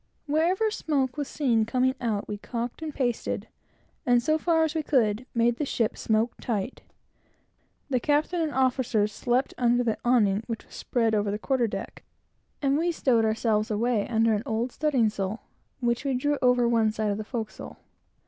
[0.25, 3.47] Wherever smoke was seen coming out, we calked and pasted,
[4.03, 6.81] and, so far as we could, made the ship smoke tight.
[7.87, 12.01] The captain and officers slept under the awning which was spread over the quarter deck;
[12.63, 15.43] and we stowed ourselves away under an old studding sail,
[15.81, 17.77] which we drew over one side of the forecastle.